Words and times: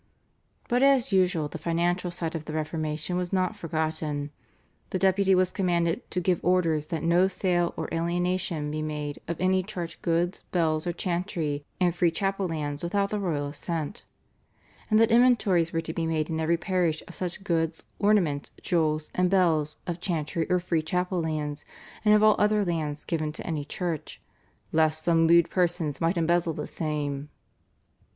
But 0.67 0.81
as 0.81 1.11
usual 1.11 1.47
the 1.47 1.59
financial 1.59 2.09
side 2.09 2.33
of 2.33 2.45
the 2.45 2.53
Reformation 2.53 3.17
was 3.17 3.31
not 3.31 3.55
forgotten. 3.55 4.31
The 4.89 4.97
Deputy 4.97 5.35
was 5.35 5.51
commanded 5.51 6.09
to 6.09 6.19
give 6.19 6.43
order 6.43 6.79
that 6.79 7.03
no 7.03 7.27
sale 7.27 7.71
or 7.77 7.87
alienation 7.93 8.71
be 8.71 8.81
made 8.81 9.19
of 9.27 9.39
any 9.39 9.61
church 9.61 10.01
goods, 10.01 10.41
bells, 10.51 10.87
or 10.87 10.91
chantry 10.91 11.65
and 11.79 11.93
free 11.93 12.09
chapel 12.09 12.47
lands 12.47 12.81
without 12.81 13.11
the 13.11 13.19
royal 13.19 13.49
assent, 13.49 14.03
and 14.89 14.99
that 14.99 15.11
inventories 15.11 15.71
were 15.71 15.81
to 15.81 15.93
be 15.93 16.07
made 16.07 16.31
in 16.31 16.39
every 16.39 16.57
parish 16.57 17.03
of 17.07 17.13
such 17.13 17.43
goods, 17.43 17.83
ornaments, 17.99 18.49
jewels, 18.63 19.11
and 19.13 19.29
bells, 19.29 19.77
of 19.85 20.01
chantry 20.01 20.49
or 20.49 20.59
free 20.59 20.81
chapel 20.81 21.21
lands, 21.21 21.63
and 22.03 22.15
of 22.15 22.23
all 22.23 22.33
other 22.39 22.65
lands 22.65 23.05
given 23.05 23.31
to 23.33 23.45
any 23.45 23.63
church, 23.63 24.19
"lest 24.71 25.03
some 25.03 25.27
lewd 25.27 25.47
persons 25.51 26.01
might 26.01 26.17
embezzle 26.17 26.53
the 26.53 26.65
same." 26.65 27.29